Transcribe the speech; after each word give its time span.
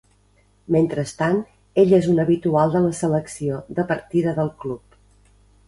Mentrestant 0.75 1.37
ell 1.83 1.93
és 1.99 2.09
un 2.15 2.23
habitual 2.25 2.73
de 2.77 2.83
la 2.87 2.95
selecció 3.03 3.61
de 3.81 3.89
partida 3.95 4.37
del 4.41 4.53
club. 4.65 5.01